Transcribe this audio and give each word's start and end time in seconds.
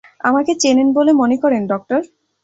আমাকে 0.21 0.51
চেনেন 0.59 0.87
বলে 0.97 1.11
মনে 1.13 1.35
করেন, 1.43 1.61
ডক্টর? 1.67 2.01